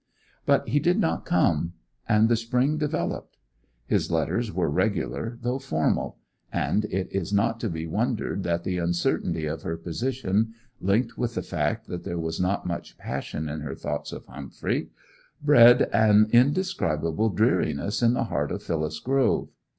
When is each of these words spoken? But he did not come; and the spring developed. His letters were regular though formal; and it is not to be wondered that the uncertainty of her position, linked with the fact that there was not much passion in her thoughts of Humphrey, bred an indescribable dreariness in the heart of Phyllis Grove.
But 0.47 0.67
he 0.69 0.79
did 0.79 0.97
not 0.97 1.25
come; 1.27 1.73
and 2.09 2.27
the 2.27 2.35
spring 2.35 2.79
developed. 2.79 3.37
His 3.85 4.09
letters 4.09 4.51
were 4.51 4.67
regular 4.67 5.37
though 5.43 5.59
formal; 5.59 6.17
and 6.51 6.85
it 6.85 7.07
is 7.11 7.31
not 7.31 7.59
to 7.59 7.69
be 7.69 7.85
wondered 7.85 8.41
that 8.41 8.63
the 8.63 8.79
uncertainty 8.79 9.45
of 9.45 9.61
her 9.61 9.77
position, 9.77 10.55
linked 10.79 11.19
with 11.19 11.35
the 11.35 11.43
fact 11.43 11.85
that 11.85 12.03
there 12.03 12.17
was 12.17 12.39
not 12.41 12.65
much 12.65 12.97
passion 12.97 13.47
in 13.47 13.59
her 13.59 13.75
thoughts 13.75 14.11
of 14.11 14.25
Humphrey, 14.25 14.89
bred 15.39 15.83
an 15.93 16.31
indescribable 16.33 17.29
dreariness 17.29 18.01
in 18.01 18.15
the 18.15 18.23
heart 18.23 18.51
of 18.51 18.63
Phyllis 18.63 18.97
Grove. 18.99 19.49